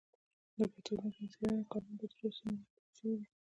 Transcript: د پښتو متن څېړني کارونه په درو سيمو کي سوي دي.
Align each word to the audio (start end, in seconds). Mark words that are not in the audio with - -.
د 0.57 0.59
پښتو 0.71 0.91
متن 1.01 1.25
څېړني 1.33 1.63
کارونه 1.71 1.93
په 1.99 2.05
درو 2.11 2.29
سيمو 2.37 2.63
کي 2.75 2.83
سوي 2.97 3.15
دي. 3.21 3.27